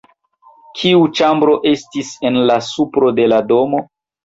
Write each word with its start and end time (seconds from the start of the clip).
Kiu 0.79 1.03
ĉambro 1.19 1.53
estis 1.73 2.11
en 2.31 2.41
la 2.53 2.59
supro 2.71 3.15
de 3.21 3.31
la 3.31 3.43
domo? 3.55 3.87